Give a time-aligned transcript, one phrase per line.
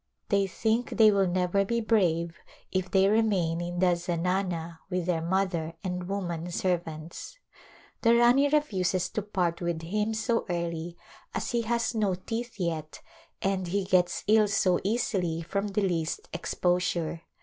[0.29, 2.39] They think they will never be brave
[2.71, 7.37] if they remain in the zanana with their mother and woman servants.
[8.01, 10.97] The Rani refuses to part with him so early
[11.35, 12.99] as he has no teeth yet,
[13.43, 17.21] and he gets ill so easily from the least exposure.